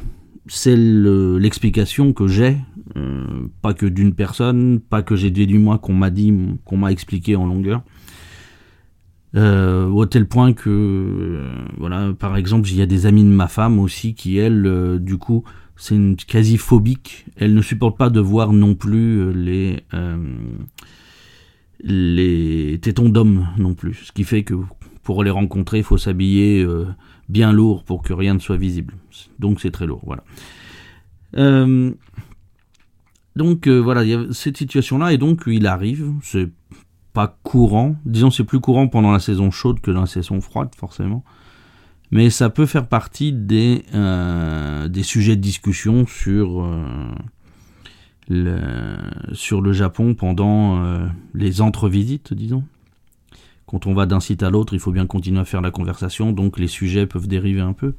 c'est 0.47 0.75
l'explication 0.75 2.13
que 2.13 2.27
j'ai, 2.27 2.57
euh, 2.95 3.47
pas 3.61 3.73
que 3.73 3.85
d'une 3.85 4.13
personne, 4.13 4.79
pas 4.79 5.01
que 5.01 5.15
j'ai 5.15 5.31
déduit 5.31 5.59
moi, 5.59 5.77
qu'on 5.77 5.93
m'a 5.93 6.09
dit, 6.09 6.33
qu'on 6.65 6.77
m'a 6.77 6.91
expliqué 6.91 7.35
en 7.35 7.45
longueur. 7.45 7.83
Euh, 9.35 9.87
au 9.87 10.07
tel 10.07 10.27
point 10.27 10.53
que, 10.53 11.43
voilà, 11.77 12.13
par 12.13 12.35
exemple, 12.35 12.67
il 12.69 12.77
y 12.77 12.81
a 12.81 12.87
des 12.87 13.05
amis 13.05 13.23
de 13.23 13.29
ma 13.29 13.47
femme 13.47 13.79
aussi 13.79 14.15
qui, 14.15 14.37
elle, 14.37 14.97
du 14.99 15.17
coup, 15.17 15.43
c'est 15.75 15.97
quasi 16.27 16.57
phobique. 16.57 17.25
Elle 17.35 17.53
ne 17.53 17.61
supporte 17.61 17.97
pas 17.97 18.09
de 18.09 18.19
voir 18.19 18.53
non 18.53 18.75
plus 18.75 19.31
les 19.33 19.83
les 21.81 22.77
tétons 22.81 23.09
d'hommes 23.09 23.47
non 23.57 23.73
plus. 23.73 23.93
Ce 23.93 24.11
qui 24.11 24.23
fait 24.23 24.43
que 24.43 24.55
pour 25.09 25.23
les 25.23 25.31
rencontrer, 25.31 25.79
il 25.79 25.83
faut 25.83 25.97
s'habiller 25.97 26.63
bien 27.29 27.51
lourd 27.51 27.83
pour 27.83 28.03
que 28.03 28.13
rien 28.13 28.35
ne 28.35 28.39
soit 28.39 28.57
visible. 28.57 28.93
Donc 29.39 29.59
c'est 29.59 29.71
très 29.71 29.87
lourd, 29.87 30.03
voilà. 30.05 30.23
Euh, 31.35 31.91
donc 33.35 33.65
euh, 33.65 33.79
voilà, 33.79 34.03
il 34.03 34.09
y 34.11 34.13
a 34.13 34.25
cette 34.29 34.57
situation-là, 34.57 35.11
et 35.11 35.17
donc 35.17 35.45
il 35.47 35.65
arrive, 35.65 36.13
c'est 36.21 36.51
pas 37.13 37.39
courant, 37.41 37.95
disons 38.05 38.29
c'est 38.29 38.43
plus 38.43 38.59
courant 38.59 38.87
pendant 38.87 39.11
la 39.11 39.17
saison 39.17 39.49
chaude 39.49 39.79
que 39.79 39.89
dans 39.89 40.01
la 40.01 40.05
saison 40.05 40.41
froide, 40.41 40.69
forcément. 40.77 41.23
Mais 42.11 42.29
ça 42.29 42.51
peut 42.51 42.67
faire 42.67 42.87
partie 42.87 43.33
des, 43.33 43.85
euh, 43.95 44.87
des 44.89 45.01
sujets 45.01 45.35
de 45.35 45.41
discussion 45.41 46.05
sur, 46.05 46.71
le, 48.27 48.59
sur 49.33 49.59
le 49.59 49.73
Japon 49.73 50.13
pendant 50.13 51.09
les 51.33 51.61
entre-visites, 51.61 52.31
disons 52.35 52.63
quand 53.69 53.85
on 53.85 53.93
va 53.93 54.07
d'un 54.07 54.19
site 54.19 54.41
à 54.41 54.49
l'autre, 54.49 54.73
il 54.73 54.79
faut 54.79 54.91
bien 54.91 55.05
continuer 55.05 55.39
à 55.39 55.45
faire 55.45 55.61
la 55.61 55.69
conversation, 55.69 56.31
donc 56.31 56.57
les 56.57 56.67
sujets 56.67 57.05
peuvent 57.05 57.27
dériver 57.27 57.61
un 57.61 57.73
peu. 57.73 57.93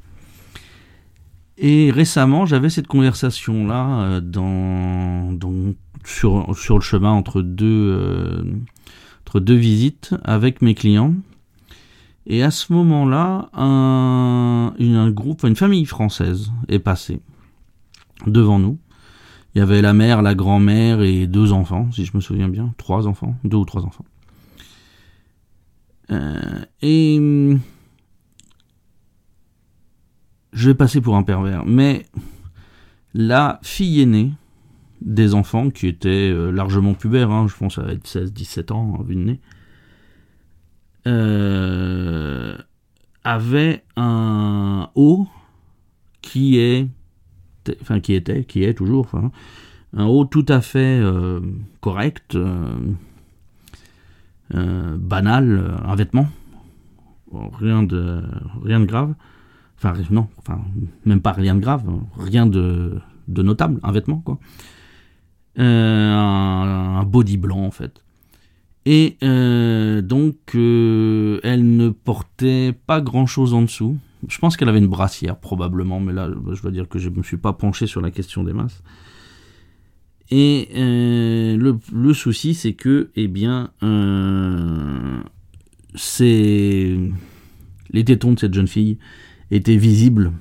Et 1.57 1.91
récemment, 1.91 2.45
j'avais 2.45 2.69
cette 2.69 2.87
conversation-là 2.87 4.01
euh, 4.01 5.71
sur, 6.03 6.45
le 6.49 6.81
chemin 6.81 7.11
entre 7.11 7.41
deux, 7.41 7.95
euh, 7.97 8.43
entre 9.21 9.39
deux 9.39 9.55
visites 9.55 10.13
avec 10.25 10.61
mes 10.61 10.75
clients. 10.75 11.13
Et 12.27 12.43
à 12.43 12.51
ce 12.51 12.73
moment-là, 12.73 13.49
un, 13.53 15.09
groupe, 15.11 15.45
une 15.45 15.55
famille 15.55 15.85
française 15.85 16.51
est 16.67 16.79
passée 16.79 17.21
devant 18.27 18.59
nous. 18.59 18.77
Il 19.55 19.59
y 19.59 19.61
avait 19.61 19.81
la 19.81 19.93
mère, 19.93 20.21
la 20.21 20.35
grand-mère 20.35 21.01
et 21.01 21.27
deux 21.27 21.53
enfants, 21.53 21.89
si 21.93 22.03
je 22.03 22.11
me 22.13 22.19
souviens 22.19 22.49
bien, 22.49 22.73
trois 22.77 23.07
enfants, 23.07 23.35
deux 23.45 23.57
ou 23.57 23.65
trois 23.65 23.85
enfants. 23.85 24.05
Euh, 26.11 26.65
et 26.81 27.17
hum, 27.17 27.59
je 30.53 30.69
vais 30.69 30.75
passer 30.75 31.01
pour 31.01 31.15
un 31.15 31.23
pervers, 31.23 31.65
mais 31.65 32.05
la 33.13 33.59
fille 33.63 34.01
aînée 34.01 34.33
des 35.01 35.33
enfants, 35.33 35.69
qui 35.69 35.87
était 35.87 36.31
euh, 36.31 36.51
largement 36.51 36.93
pubère, 36.93 37.31
hein, 37.31 37.47
je 37.47 37.55
pense 37.55 37.77
à 37.77 37.87
être 37.87 38.05
16-17 38.05 38.73
ans, 38.73 38.95
en 38.99 39.03
vue 39.03 39.15
de 39.15 39.21
nez, 39.21 39.39
euh, 41.07 42.57
avait 43.23 43.83
un 43.95 44.89
haut 44.95 45.27
qui 46.21 46.59
est, 46.59 46.87
enfin 47.81 47.99
qui 47.99 48.13
était, 48.13 48.43
qui 48.43 48.63
est 48.63 48.73
toujours, 48.73 49.09
un 49.93 50.05
haut 50.05 50.25
tout 50.25 50.45
à 50.47 50.61
fait 50.61 51.01
correct, 51.79 52.37
banal, 54.53 55.57
euh, 55.57 55.77
un 55.85 55.95
vêtement, 55.95 56.27
rien 57.31 57.83
de, 57.83 58.21
rien 58.63 58.79
de 58.79 58.85
grave. 58.85 59.13
Enfin, 59.77 59.93
non, 60.11 60.27
enfin, 60.37 60.61
même 61.05 61.21
pas 61.21 61.31
rien 61.31 61.55
de 61.55 61.59
grave, 61.59 61.83
rien 62.17 62.45
de, 62.45 63.01
notable, 63.27 63.79
un 63.83 63.91
vêtement, 63.91 64.17
quoi. 64.17 64.39
Euh, 65.59 66.13
un, 66.13 67.03
body 67.03 67.37
blanc, 67.37 67.65
en 67.65 67.71
fait. 67.71 68.03
Et 68.85 69.17
donc, 69.21 70.35
elle 70.53 71.75
ne 71.75 71.89
portait 71.89 72.73
pas 72.85 73.01
grand-chose 73.01 73.53
en 73.53 73.63
dessous. 73.63 73.97
Je 74.27 74.37
pense 74.37 74.55
qu'elle 74.55 74.69
avait 74.69 74.79
une 74.79 74.87
brassière, 74.87 75.37
probablement, 75.37 75.99
mais 75.99 76.13
là, 76.13 76.29
je 76.29 76.61
dois 76.61 76.71
dire 76.71 76.87
que 76.87 76.99
je 76.99 77.09
ne 77.09 77.17
me 77.17 77.23
suis 77.23 77.37
pas 77.37 77.53
penché 77.53 77.87
sur 77.87 78.01
la 78.01 78.11
question 78.11 78.43
des 78.43 78.53
masses. 78.53 78.83
Et 80.31 80.69
euh, 80.75 81.77
le, 81.91 82.13
souci, 82.13 82.53
c'est 82.53 82.71
que, 82.73 83.11
eh 83.17 83.27
bien, 83.27 83.71
euh, 83.83 85.19
c'est 85.93 86.97
les 87.89 88.05
tétons 88.05 88.31
de 88.31 88.39
cette 88.39 88.53
jeune 88.53 88.67
fille 88.67 88.97
étaient 89.51 89.75
visibles 89.75 90.31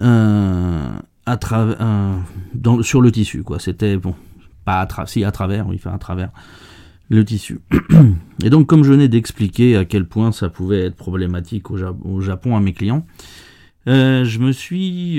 euh, 0.00 0.90
à 1.24 1.36
travers, 1.38 1.78
sur 2.82 3.00
le 3.00 3.10
tissu. 3.10 3.42
C'était 3.58 3.96
bon, 3.96 4.14
pas 4.66 4.80
à 4.80 4.86
travers, 4.86 5.66
travers 5.98 6.30
le 7.08 7.24
tissu. 7.24 7.60
Et 8.44 8.50
donc, 8.50 8.66
comme 8.66 8.84
je 8.84 8.92
venais 8.92 9.08
d'expliquer 9.08 9.78
à 9.78 9.86
quel 9.86 10.06
point 10.06 10.32
ça 10.32 10.50
pouvait 10.50 10.82
être 10.82 10.96
problématique 10.96 11.70
au 11.70 12.20
Japon 12.20 12.56
à 12.56 12.60
mes 12.60 12.74
clients, 12.74 13.06
je 13.86 14.38
me 14.38 14.52
suis 14.52 15.18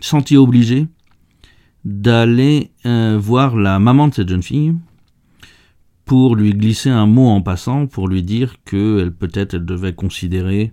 senti 0.00 0.36
obligé 0.36 0.86
d'aller 1.84 2.70
euh, 2.86 3.18
voir 3.20 3.56
la 3.56 3.78
maman 3.78 4.08
de 4.08 4.14
cette 4.14 4.28
jeune 4.28 4.42
fille 4.42 4.74
pour 6.04 6.36
lui 6.36 6.52
glisser 6.52 6.90
un 6.90 7.06
mot 7.06 7.28
en 7.28 7.42
passant, 7.42 7.86
pour 7.86 8.08
lui 8.08 8.22
dire 8.22 8.56
que 8.64 9.00
elle 9.00 9.12
peut-être 9.12 9.54
elle 9.54 9.64
devait 9.64 9.94
considérer 9.94 10.72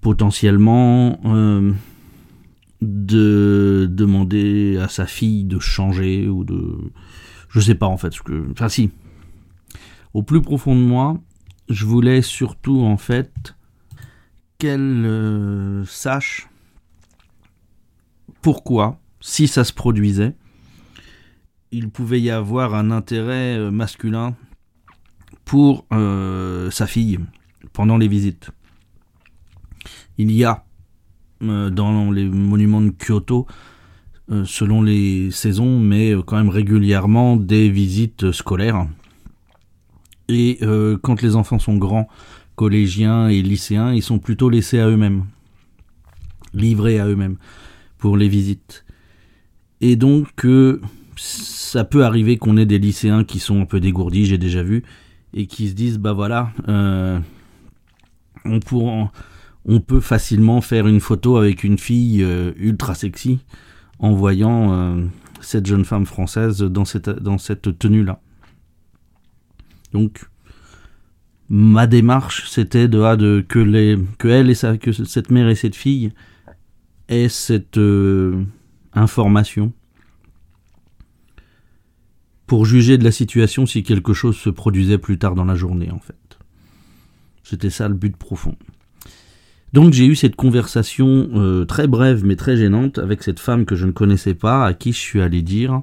potentiellement 0.00 1.18
euh, 1.24 1.72
de 2.80 3.88
demander 3.90 4.78
à 4.78 4.88
sa 4.88 5.06
fille 5.06 5.44
de 5.44 5.58
changer 5.58 6.28
ou 6.28 6.44
de 6.44 6.92
je 7.48 7.60
sais 7.60 7.74
pas 7.74 7.86
en 7.86 7.96
fait 7.96 8.12
ce 8.12 8.22
que 8.22 8.50
enfin 8.52 8.68
si. 8.68 8.90
Au 10.14 10.22
plus 10.22 10.42
profond 10.42 10.74
de 10.74 10.80
moi 10.80 11.20
je 11.68 11.84
voulais 11.84 12.22
surtout 12.22 12.82
en 12.82 12.96
fait 12.96 13.56
qu'elle 14.58 15.04
euh, 15.04 15.84
sache 15.84 16.48
pourquoi 18.42 19.00
si 19.20 19.48
ça 19.48 19.64
se 19.64 19.72
produisait 19.72 20.34
il 21.72 21.90
pouvait 21.90 22.20
y 22.20 22.30
avoir 22.30 22.74
un 22.74 22.90
intérêt 22.90 23.58
euh, 23.58 23.70
masculin 23.70 24.34
pour 25.44 25.86
euh, 25.92 26.70
sa 26.70 26.86
fille 26.86 27.18
pendant 27.72 27.96
les 27.96 28.08
visites. 28.08 28.50
Il 30.18 30.30
y 30.30 30.44
a 30.44 30.64
euh, 31.42 31.70
dans 31.70 32.10
les 32.10 32.24
monuments 32.24 32.80
de 32.80 32.90
Kyoto, 32.90 33.46
selon 34.44 34.82
les 34.82 35.30
saisons, 35.30 35.78
mais 35.78 36.12
quand 36.26 36.36
même 36.36 36.48
régulièrement 36.48 37.36
des 37.36 37.70
visites 37.70 38.32
scolaires. 38.32 38.88
Et 40.28 40.58
quand 41.02 41.22
les 41.22 41.36
enfants 41.36 41.60
sont 41.60 41.76
grands, 41.76 42.08
collégiens 42.56 43.28
et 43.28 43.40
lycéens, 43.40 43.92
ils 43.92 44.02
sont 44.02 44.18
plutôt 44.18 44.48
laissés 44.48 44.80
à 44.80 44.88
eux-mêmes, 44.88 45.26
livrés 46.54 46.98
à 46.98 47.06
eux-mêmes 47.06 47.36
pour 47.98 48.16
les 48.16 48.28
visites. 48.28 48.85
Et 49.80 49.96
donc, 49.96 50.46
ça 51.16 51.84
peut 51.84 52.04
arriver 52.04 52.38
qu'on 52.38 52.56
ait 52.56 52.66
des 52.66 52.78
lycéens 52.78 53.24
qui 53.24 53.38
sont 53.38 53.60
un 53.60 53.66
peu 53.66 53.80
dégourdis, 53.80 54.26
j'ai 54.26 54.38
déjà 54.38 54.62
vu, 54.62 54.82
et 55.34 55.46
qui 55.46 55.68
se 55.68 55.74
disent 55.74 55.98
bah 55.98 56.12
voilà, 56.12 56.50
euh, 56.68 57.18
on, 58.44 58.60
on 59.64 59.80
peut 59.80 60.00
facilement 60.00 60.60
faire 60.60 60.86
une 60.86 61.00
photo 61.00 61.36
avec 61.36 61.64
une 61.64 61.78
fille 61.78 62.22
euh, 62.22 62.52
ultra 62.56 62.94
sexy 62.94 63.40
en 63.98 64.12
voyant 64.12 64.72
euh, 64.72 65.04
cette 65.40 65.66
jeune 65.66 65.84
femme 65.84 66.06
française 66.06 66.58
dans 66.58 66.84
cette, 66.84 67.10
dans 67.10 67.38
cette 67.38 67.78
tenue-là. 67.78 68.20
Donc, 69.92 70.26
ma 71.48 71.86
démarche, 71.86 72.48
c'était 72.48 72.88
de, 72.88 73.00
ah, 73.00 73.16
de, 73.16 73.44
que, 73.46 73.58
les, 73.58 73.98
que 74.18 74.28
elle 74.28 74.50
et 74.50 74.78
que 74.78 74.92
cette 74.92 75.30
mère 75.30 75.48
et 75.48 75.54
cette 75.54 75.76
fille 75.76 76.12
aient 77.08 77.28
cette 77.28 77.78
information 78.96 79.72
pour 82.46 82.64
juger 82.64 82.98
de 82.98 83.04
la 83.04 83.10
situation 83.10 83.66
si 83.66 83.82
quelque 83.82 84.12
chose 84.12 84.36
se 84.36 84.50
produisait 84.50 84.98
plus 84.98 85.18
tard 85.18 85.34
dans 85.34 85.44
la 85.44 85.54
journée, 85.54 85.90
en 85.90 85.98
fait. 86.00 86.38
C'était 87.42 87.70
ça 87.70 87.88
le 87.88 87.94
but 87.94 88.16
profond. 88.16 88.56
Donc 89.72 89.92
j'ai 89.92 90.06
eu 90.06 90.14
cette 90.14 90.36
conversation 90.36 91.28
euh, 91.34 91.64
très 91.64 91.86
brève 91.86 92.24
mais 92.24 92.36
très 92.36 92.56
gênante 92.56 92.98
avec 92.98 93.22
cette 93.22 93.40
femme 93.40 93.66
que 93.66 93.74
je 93.74 93.84
ne 93.84 93.92
connaissais 93.92 94.34
pas, 94.34 94.64
à 94.64 94.74
qui 94.74 94.92
je 94.92 94.98
suis 94.98 95.20
allé 95.20 95.42
dire 95.42 95.82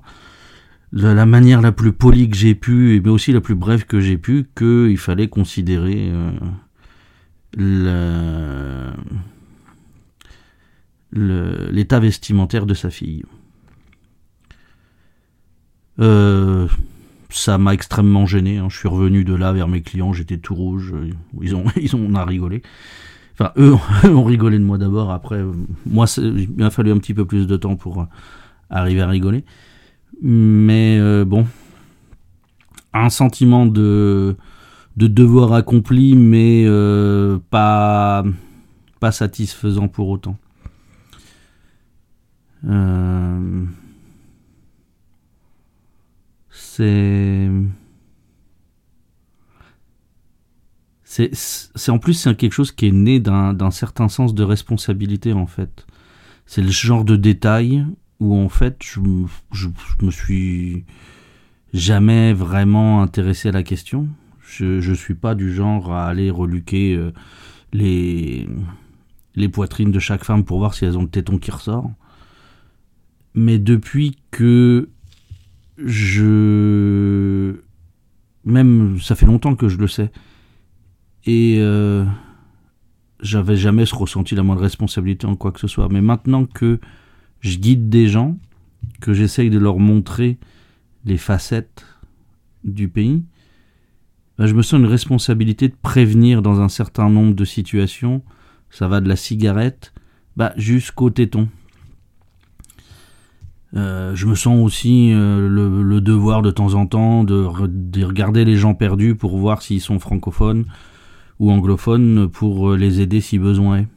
de 0.93 1.07
la 1.07 1.25
manière 1.25 1.61
la 1.61 1.71
plus 1.71 1.91
polie 1.91 2.29
que 2.29 2.37
j'ai 2.37 2.55
pu, 2.55 3.01
mais 3.03 3.09
aussi 3.09 3.33
la 3.33 3.41
plus 3.41 3.55
brève 3.55 3.85
que 3.85 3.99
j'ai 3.99 4.17
pu, 4.17 4.45
qu'il 4.55 4.97
fallait 4.97 5.27
considérer 5.27 6.11
euh, 7.57 8.91
l'état 11.13 11.99
vestimentaire 11.99 12.65
de 12.65 12.73
sa 12.73 12.89
fille. 12.89 13.23
Euh, 15.99 16.67
ça 17.29 17.57
m'a 17.57 17.73
extrêmement 17.73 18.25
gêné. 18.25 18.57
Hein. 18.57 18.67
Je 18.69 18.77
suis 18.77 18.87
revenu 18.87 19.23
de 19.23 19.33
là 19.33 19.53
vers 19.53 19.67
mes 19.67 19.81
clients, 19.81 20.13
j'étais 20.13 20.37
tout 20.37 20.55
rouge. 20.55 20.93
Ils 21.41 21.55
ont, 21.55 21.65
ils 21.75 21.95
ont, 21.95 22.05
on 22.07 22.15
a 22.15 22.25
rigolé. 22.25 22.61
Enfin, 23.33 23.51
eux, 23.57 23.75
ont 24.09 24.23
rigolé 24.23 24.57
de 24.59 24.63
moi 24.63 24.77
d'abord. 24.77 25.11
Après, 25.11 25.43
moi, 25.85 26.05
il 26.17 26.49
m'a 26.57 26.69
fallu 26.69 26.91
un 26.91 26.97
petit 26.97 27.13
peu 27.13 27.25
plus 27.25 27.47
de 27.47 27.57
temps 27.57 27.75
pour 27.75 28.01
euh, 28.01 28.05
arriver 28.69 29.01
à 29.01 29.07
rigoler. 29.07 29.43
Mais 30.21 30.97
euh, 30.99 31.25
bon, 31.25 31.47
un 32.93 33.09
sentiment 33.09 33.65
de, 33.65 34.35
de 34.97 35.07
devoir 35.07 35.53
accompli, 35.53 36.15
mais 36.15 36.65
pas 37.49 38.23
satisfaisant 39.11 39.87
pour 39.87 40.07
autant. 40.09 40.37
Euh, 42.65 43.65
c'est 46.49 47.49
c'est 51.33 51.91
en 51.91 51.99
plus 51.99 52.13
c'est 52.13 52.35
quelque 52.35 52.53
chose 52.53 52.71
qui 52.71 52.87
est 52.87 52.91
né 52.91 53.19
d'un 53.19 53.71
certain 53.71 54.09
sens 54.09 54.33
de 54.33 54.43
responsabilité 54.43 55.33
en 55.33 55.45
fait. 55.45 55.85
C'est 56.45 56.61
le 56.61 56.71
genre 56.71 57.05
de 57.05 57.15
détail 57.15 57.85
où 58.19 58.35
en 58.35 58.49
fait 58.49 58.77
je, 58.81 58.99
je, 59.51 59.67
me 60.01 60.11
suis 60.11 60.85
jamais 61.73 62.33
vraiment 62.33 63.01
intéressé 63.01 63.49
à 63.49 63.51
la 63.51 63.63
question. 63.63 64.07
Je 64.41 64.79
je 64.79 64.93
suis 64.93 65.15
pas 65.15 65.35
du 65.35 65.53
genre 65.53 65.93
à 65.93 66.07
aller 66.07 66.31
reluquer 66.31 66.95
euh, 66.95 67.11
les 67.73 68.47
les 69.35 69.49
poitrines 69.49 69.91
de 69.91 69.99
chaque 69.99 70.23
femme 70.23 70.43
pour 70.43 70.59
voir 70.59 70.73
si 70.73 70.85
elles 70.85 70.97
ont 70.97 71.03
le 71.03 71.09
téton 71.09 71.37
qui 71.37 71.51
ressort. 71.51 71.91
Mais 73.35 73.59
depuis 73.59 74.17
que 74.31 74.89
je 75.77 77.55
même 78.45 78.99
ça 78.99 79.15
fait 79.15 79.25
longtemps 79.25 79.55
que 79.55 79.69
je 79.69 79.77
le 79.77 79.87
sais. 79.87 80.11
Et 81.25 81.57
euh, 81.59 82.05
j'avais 83.21 83.55
jamais 83.55 83.85
ressenti 83.85 84.35
la 84.35 84.43
moindre 84.43 84.61
responsabilité 84.61 85.25
en 85.25 85.35
quoi 85.35 85.51
que 85.51 85.59
ce 85.59 85.67
soit. 85.67 85.87
Mais 85.89 86.01
maintenant 86.01 86.45
que 86.45 86.79
je 87.39 87.57
guide 87.57 87.89
des 87.89 88.07
gens 88.07 88.37
que 89.01 89.13
j'essaye 89.13 89.49
de 89.49 89.59
leur 89.59 89.79
montrer 89.79 90.37
les 91.05 91.17
facettes 91.17 91.85
du 92.63 92.87
pays 92.89 93.23
ben, 94.37 94.47
je 94.47 94.53
me 94.53 94.61
sens 94.61 94.79
une 94.79 94.87
responsabilité 94.87 95.67
de 95.67 95.75
prévenir 95.79 96.41
dans 96.41 96.59
un 96.59 96.69
certain 96.69 97.09
nombre 97.09 97.35
de 97.35 97.45
situations. 97.45 98.23
Ça 98.69 98.87
va 98.87 98.99
de 98.99 99.07
la 99.07 99.15
cigarette 99.15 99.93
bah, 100.35 100.53
jusqu'au 100.57 101.09
téton 101.09 101.49
euh, 103.75 104.15
je 104.15 104.27
me 104.27 104.35
sens 104.35 104.63
aussi 104.63 105.11
euh, 105.11 105.49
le, 105.49 105.99
devoir 105.99 106.43
de 106.43 106.51
temps 106.51 106.75
en 106.75 106.85
temps 106.85 107.23
de, 107.23 107.33
regarder 108.03 108.45
les 108.45 108.55
gens 108.55 108.75
perdus 108.75 109.15
pour 109.15 109.37
voir 109.37 109.61
s'ils 109.61 109.81
sont 109.81 109.99
francophones 109.99 110.65
ou 111.39 111.51
anglophones 111.51 112.29
pour 112.29 112.71
euh, 112.71 112.77
les 112.77 113.01
aider 113.01 113.19
si 113.19 113.39
besoin 113.39 113.79
est. 113.79 113.87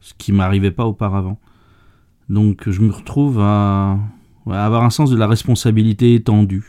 Ce 0.00 0.12
qui 0.18 0.32
m'arrivait 0.32 0.70
pas 0.70 0.84
auparavant. 0.84 1.38
Donc 2.28 2.68
je 2.68 2.82
me 2.82 2.92
retrouve 2.92 3.40
à, 3.40 3.98
avoir 4.46 4.84
un 4.84 4.90
sens 4.90 5.10
de 5.10 5.16
la 5.16 5.26
responsabilité 5.26 6.14
étendue. 6.14 6.64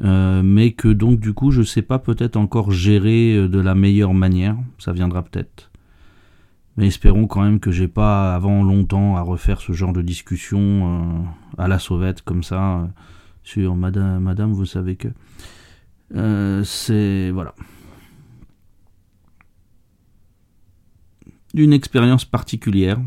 mais 0.00 0.72
que 0.72 0.88
donc 0.88 1.20
du 1.20 1.34
coup 1.34 1.52
je 1.52 1.62
sais 1.62 1.82
pas 1.82 2.00
peut-être 2.00 2.36
encore 2.36 2.72
gérer 2.72 3.48
de 3.48 3.60
la 3.60 3.74
meilleure 3.76 4.14
manière, 4.14 4.56
ça 4.78 4.92
viendra 4.92 5.22
peut-être. 5.22 5.67
Mais 6.78 6.86
espérons 6.86 7.26
quand 7.26 7.42
même 7.42 7.58
que 7.58 7.72
j'ai 7.72 7.88
pas 7.88 8.36
avant 8.36 8.62
longtemps 8.62 9.16
à 9.16 9.22
refaire 9.22 9.60
ce 9.60 9.72
genre 9.72 9.92
de 9.92 10.00
discussion 10.00 10.60
euh, 10.60 11.24
à 11.60 11.66
la 11.66 11.80
sauvette 11.80 12.22
comme 12.22 12.44
ça 12.44 12.78
euh, 12.78 12.86
sur 13.42 13.74
Madame, 13.74 14.22
Madame, 14.22 14.52
vous 14.52 14.64
savez 14.64 14.94
que 14.94 15.08
euh, 16.14 16.62
c'est 16.62 17.32
voilà 17.32 17.52
une 21.52 21.72
expérience 21.72 22.24
particulière 22.24 23.00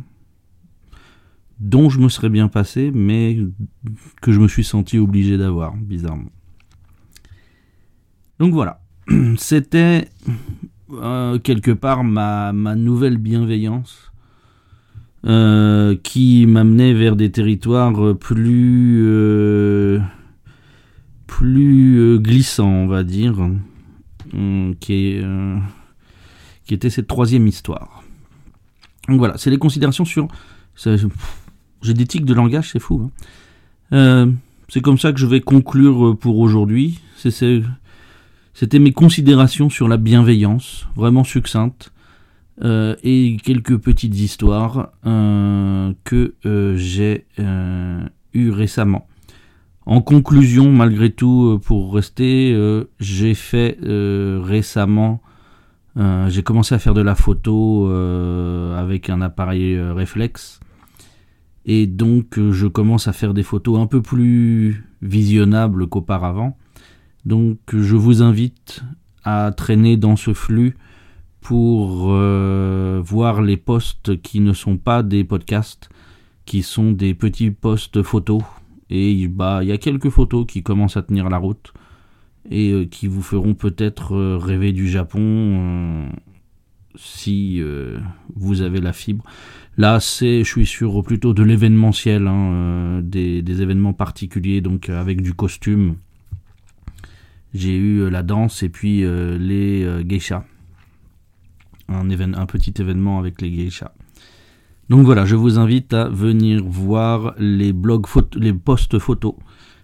dont 1.61 1.89
je 1.89 1.99
me 1.99 2.09
serais 2.09 2.29
bien 2.29 2.49
passé, 2.49 2.91
mais 2.93 3.37
que 4.21 4.33
je 4.33 4.41
me 4.41 4.49
suis 4.49 4.65
senti 4.65 4.97
obligé 4.97 5.37
d'avoir, 5.37 5.77
bizarrement. 5.77 6.31
Donc 8.37 8.51
voilà, 8.51 8.81
c'était 9.37 10.09
euh, 10.93 11.39
quelque 11.39 11.71
part 11.71 12.03
ma, 12.03 12.51
ma 12.51 12.75
nouvelle 12.75 13.17
bienveillance 13.17 14.11
euh, 15.25 15.95
qui 16.03 16.45
m'amenait 16.47 16.93
vers 16.93 17.15
des 17.15 17.31
territoires 17.31 18.15
plus 18.17 19.03
euh, 19.05 19.99
plus 21.27 22.19
glissants 22.19 22.67
on 22.67 22.87
va 22.87 23.03
dire 23.03 23.49
qui 24.79 25.21
qui 26.65 26.73
était 26.73 26.89
cette 26.89 27.07
troisième 27.07 27.47
histoire 27.47 28.03
donc 29.07 29.19
voilà 29.19 29.37
c'est 29.37 29.49
les 29.49 29.57
considérations 29.57 30.05
sur 30.05 30.27
j'ai 31.81 31.93
des 31.93 32.05
tics 32.05 32.25
de 32.25 32.33
langage 32.33 32.71
c'est 32.71 32.79
fou 32.79 33.11
hein. 33.91 34.31
c'est 34.67 34.81
comme 34.81 34.97
ça 34.97 35.13
que 35.13 35.19
je 35.19 35.25
vais 35.25 35.41
conclure 35.41 36.17
pour 36.17 36.39
aujourd'hui 36.39 36.99
c'est 37.15 37.61
c'était 38.53 38.79
mes 38.79 38.91
considérations 38.91 39.69
sur 39.69 39.87
la 39.87 39.97
bienveillance, 39.97 40.87
vraiment 40.95 41.23
succinctes, 41.23 41.91
euh, 42.63 42.95
et 43.03 43.37
quelques 43.43 43.77
petites 43.77 44.19
histoires 44.19 44.91
euh, 45.07 45.93
que 46.03 46.35
euh, 46.45 46.75
j'ai 46.75 47.25
eues 48.33 48.51
récemment 48.51 49.07
En 49.87 50.01
conclusion, 50.01 50.71
malgré 50.71 51.09
tout, 51.09 51.59
pour 51.65 51.93
rester, 51.93 52.55
j'ai 52.99 53.33
fait 53.33 53.77
récemment, 53.81 55.21
j'ai 55.95 56.43
commencé 56.43 56.75
à 56.75 56.79
faire 56.79 56.93
de 56.93 57.01
la 57.01 57.15
photo 57.15 57.87
avec 58.77 59.09
un 59.09 59.21
appareil 59.21 59.79
réflexe. 59.79 60.59
Et 61.65 61.87
donc 61.87 62.39
je 62.39 62.67
commence 62.67 63.07
à 63.07 63.13
faire 63.13 63.33
des 63.33 63.43
photos 63.43 63.79
un 63.79 63.87
peu 63.87 64.01
plus 64.01 64.85
visionnables 65.01 65.87
qu'auparavant. 65.87 66.57
Donc 67.25 67.59
je 67.71 67.95
vous 67.95 68.21
invite 68.21 68.83
à 69.23 69.51
traîner 69.55 69.97
dans 69.97 70.15
ce 70.15 70.33
flux 70.33 70.75
pour 71.41 72.11
euh, 72.11 73.01
voir 73.03 73.41
les 73.41 73.57
posts 73.57 74.21
qui 74.21 74.39
ne 74.39 74.53
sont 74.53 74.77
pas 74.77 75.03
des 75.03 75.23
podcasts, 75.23 75.89
qui 76.45 76.61
sont 76.61 76.91
des 76.91 77.13
petits 77.13 77.51
posts 77.51 78.03
photos. 78.03 78.43
Et 78.89 79.27
bah, 79.27 79.59
il 79.63 79.69
y 79.69 79.71
a 79.71 79.77
quelques 79.77 80.09
photos 80.09 80.45
qui 80.47 80.63
commencent 80.63 80.97
à 80.97 81.01
tenir 81.01 81.29
la 81.29 81.37
route 81.37 81.73
et 82.49 82.71
euh, 82.71 82.85
qui 82.85 83.07
vous 83.07 83.21
feront 83.21 83.53
peut-être 83.53 84.15
euh, 84.15 84.37
rêver 84.37 84.71
du 84.71 84.87
Japon 84.87 86.09
si 86.95 87.61
vous 88.35 88.61
avez 88.61 88.81
la 88.81 88.91
fibre. 88.91 89.23
Là, 89.77 90.01
c'est, 90.01 90.43
je 90.43 90.49
suis 90.49 90.65
sûr, 90.65 91.01
plutôt 91.03 91.33
de 91.33 91.41
l'événementiel, 91.41 92.27
hein, 92.27 92.99
des, 93.01 93.41
des, 93.41 93.61
événements 93.61 93.93
particuliers, 93.93 94.59
donc 94.59 94.89
avec 94.89 95.21
du 95.21 95.33
costume. 95.33 95.95
J'ai 97.53 97.75
eu 97.75 98.09
la 98.09 98.23
danse 98.23 98.63
et 98.63 98.69
puis 98.69 99.01
les 99.01 100.03
geishas 100.07 100.43
un, 101.93 102.45
petit 102.45 102.73
événement 102.79 103.19
avec 103.19 103.41
les 103.41 103.51
geishas. 103.51 103.91
Donc 104.89 105.05
voilà, 105.05 105.25
je 105.25 105.35
vous 105.35 105.57
invite 105.57 105.93
à 105.93 106.09
venir 106.09 106.63
voir 106.65 107.33
les 107.37 107.73
blogs 107.73 108.07
les 108.35 108.53
posts 108.53 108.99
photos 108.99 109.35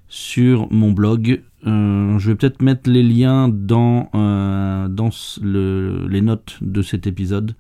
sur 0.08 0.72
mon 0.72 0.92
blog. 0.92 1.44
Euh, 1.66 2.20
je 2.20 2.30
vais 2.30 2.36
peut-être 2.36 2.62
mettre 2.62 2.90
les 2.90 3.04
liens 3.04 3.48
dans, 3.48 4.10
euh, 4.16 4.88
dans 4.88 5.10
les 5.42 6.22
notes 6.22 6.58
de 6.62 6.82
cet 6.82 7.08
épisode 7.08 7.56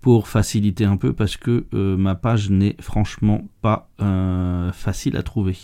pour 0.00 0.28
faciliter 0.28 0.84
un 0.84 0.96
peu 0.96 1.12
parce 1.12 1.36
que 1.36 1.64
euh, 1.74 1.96
ma 1.96 2.14
page 2.14 2.50
n'est 2.50 2.76
franchement 2.80 3.48
pas 3.62 3.88
facile 4.72 5.16
à 5.16 5.22
trouver. 5.22 5.56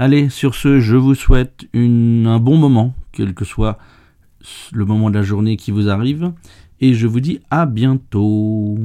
Allez, 0.00 0.28
sur 0.28 0.54
ce, 0.54 0.78
je 0.78 0.94
vous 0.94 1.16
souhaite 1.16 1.66
un 1.74 2.38
bon 2.38 2.56
moment, 2.56 2.94
quel 3.10 3.34
que 3.34 3.44
soit 3.44 3.78
le 4.72 4.84
moment 4.84 5.10
de 5.10 5.16
la 5.16 5.24
journée 5.24 5.56
qui 5.56 5.72
vous 5.72 5.88
arrive 5.88 6.32
et 6.80 6.94
je 6.94 7.08
vous 7.08 7.18
dis 7.18 7.40
à 7.50 7.66
bientôt. 7.66 8.78